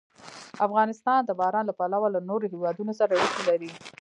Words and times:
افغانستان 0.67 1.19
د 1.25 1.31
باران 1.39 1.65
له 1.67 1.73
پلوه 1.79 2.07
له 2.15 2.19
نورو 2.29 2.45
هېوادونو 2.53 2.91
سره 2.99 3.11
اړیکې 3.15 3.43
لري. 3.49 3.71